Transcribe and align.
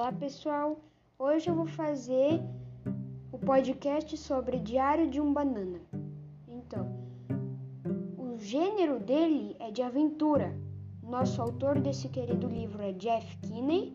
Olá 0.00 0.12
pessoal, 0.12 0.80
hoje 1.18 1.50
eu 1.50 1.54
vou 1.54 1.66
fazer 1.66 2.40
o 3.30 3.38
podcast 3.38 4.16
sobre 4.16 4.58
Diário 4.58 5.10
de 5.10 5.20
um 5.20 5.30
Banana. 5.30 5.78
Então, 6.48 6.90
o 8.16 8.38
gênero 8.38 8.98
dele 8.98 9.54
é 9.60 9.70
de 9.70 9.82
aventura. 9.82 10.58
Nosso 11.02 11.42
autor 11.42 11.78
desse 11.78 12.08
querido 12.08 12.48
livro 12.48 12.82
é 12.82 12.94
Jeff 12.94 13.36
Kinney, 13.42 13.94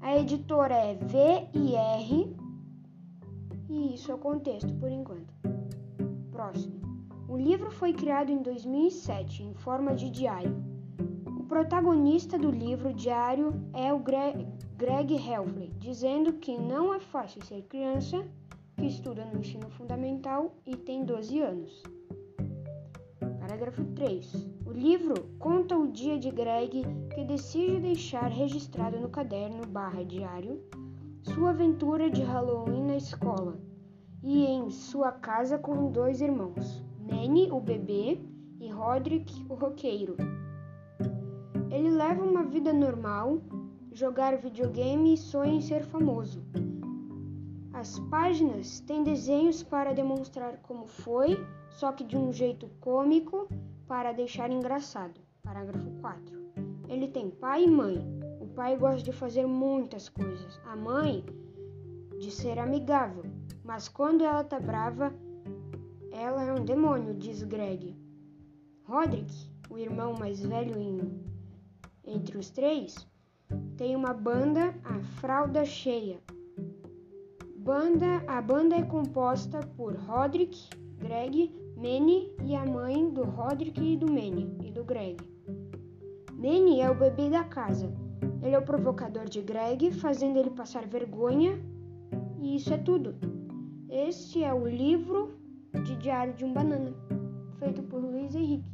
a 0.00 0.16
editora 0.16 0.74
é 0.74 0.94
VIR 0.94 2.34
e 3.68 3.92
isso 3.94 4.10
é 4.10 4.14
o 4.14 4.18
contexto 4.18 4.72
por 4.76 4.90
enquanto. 4.90 5.34
Próximo. 6.32 6.80
O 7.28 7.36
livro 7.36 7.70
foi 7.70 7.92
criado 7.92 8.32
em 8.32 8.40
2007 8.40 9.42
em 9.42 9.52
forma 9.52 9.94
de 9.94 10.08
diário. 10.08 10.56
Protagonista 11.48 12.36
do 12.36 12.50
livro 12.50 12.92
diário 12.92 13.54
é 13.72 13.92
o 13.92 14.00
Greg, 14.00 14.48
Greg 14.76 15.14
Helfley, 15.14 15.70
dizendo 15.78 16.32
que 16.32 16.58
não 16.58 16.92
é 16.92 16.98
fácil 16.98 17.40
ser 17.44 17.62
criança, 17.62 18.26
que 18.76 18.86
estuda 18.86 19.24
no 19.24 19.38
ensino 19.38 19.70
fundamental 19.70 20.56
e 20.66 20.76
tem 20.76 21.04
12 21.04 21.40
anos. 21.40 21.82
Parágrafo 23.38 23.84
3. 23.94 24.48
O 24.66 24.72
livro 24.72 25.14
conta 25.38 25.78
o 25.78 25.86
dia 25.86 26.18
de 26.18 26.32
Greg 26.32 26.82
que 27.14 27.24
decide 27.24 27.78
deixar 27.78 28.26
registrado 28.26 28.98
no 28.98 29.08
caderno 29.08 29.64
barra 29.68 30.04
diário 30.04 30.60
sua 31.22 31.50
aventura 31.50 32.10
de 32.10 32.22
Halloween 32.22 32.86
na 32.86 32.96
escola 32.96 33.56
e 34.20 34.44
em 34.46 34.68
sua 34.68 35.12
casa 35.12 35.56
com 35.58 35.92
dois 35.92 36.20
irmãos, 36.20 36.82
Manny, 36.98 37.52
o 37.52 37.60
bebê, 37.60 38.18
e 38.58 38.68
Roderick, 38.68 39.46
o 39.48 39.54
roqueiro. 39.54 40.16
Leva 41.96 42.22
uma 42.22 42.42
vida 42.42 42.74
normal, 42.74 43.40
jogar 43.90 44.36
videogame 44.36 45.14
e 45.14 45.16
sonha 45.16 45.54
em 45.54 45.62
ser 45.62 45.82
famoso. 45.82 46.44
As 47.72 47.98
páginas 48.10 48.80
têm 48.80 49.02
desenhos 49.02 49.62
para 49.62 49.94
demonstrar 49.94 50.58
como 50.58 50.84
foi, 50.84 51.42
só 51.70 51.92
que 51.92 52.04
de 52.04 52.14
um 52.14 52.30
jeito 52.30 52.68
cômico 52.80 53.48
para 53.88 54.12
deixar 54.12 54.50
engraçado. 54.50 55.18
Parágrafo 55.42 55.90
4. 56.02 56.38
Ele 56.86 57.08
tem 57.08 57.30
pai 57.30 57.64
e 57.64 57.70
mãe. 57.70 58.06
O 58.42 58.46
pai 58.48 58.76
gosta 58.76 59.02
de 59.02 59.12
fazer 59.12 59.46
muitas 59.46 60.10
coisas. 60.10 60.60
A 60.66 60.76
mãe 60.76 61.24
de 62.18 62.30
ser 62.30 62.58
amigável, 62.58 63.24
mas 63.64 63.88
quando 63.88 64.22
ela 64.22 64.44
tá 64.44 64.60
brava, 64.60 65.14
ela 66.12 66.44
é 66.44 66.52
um 66.52 66.62
demônio, 66.62 67.14
diz 67.14 67.42
Greg. 67.42 67.96
Roderick, 68.84 69.34
o 69.70 69.78
irmão 69.78 70.12
mais 70.12 70.44
velho 70.44 70.78
em, 70.78 71.24
entre 72.06 72.38
os 72.38 72.50
três, 72.50 73.06
tem 73.76 73.94
uma 73.94 74.14
banda, 74.14 74.74
a 74.84 74.98
Fralda 75.20 75.64
Cheia. 75.64 76.18
Banda, 77.56 78.22
a 78.26 78.40
banda 78.40 78.76
é 78.76 78.82
composta 78.82 79.60
por 79.76 79.94
Roderick, 79.96 80.68
Greg, 80.98 81.52
Manny 81.76 82.32
e 82.44 82.54
a 82.54 82.64
mãe 82.64 83.10
do 83.10 83.24
Roderick 83.24 83.80
e 83.82 83.96
do 83.96 84.06
Manny 84.06 84.56
e 84.64 84.70
do 84.70 84.84
Greg. 84.84 85.16
Manny 86.32 86.80
é 86.80 86.90
o 86.90 86.94
bebê 86.94 87.28
da 87.28 87.44
casa. 87.44 87.92
Ele 88.42 88.54
é 88.54 88.58
o 88.58 88.64
provocador 88.64 89.24
de 89.24 89.42
Greg, 89.42 89.90
fazendo 89.90 90.38
ele 90.38 90.50
passar 90.50 90.86
vergonha. 90.86 91.58
E 92.38 92.56
isso 92.56 92.72
é 92.72 92.78
tudo. 92.78 93.14
Este 93.88 94.44
é 94.44 94.54
o 94.54 94.66
livro 94.66 95.34
de 95.84 95.96
Diário 95.96 96.34
de 96.34 96.44
um 96.44 96.52
Banana, 96.52 96.94
feito 97.58 97.82
por 97.82 98.00
Luiz 98.00 98.34
Henrique. 98.34 98.70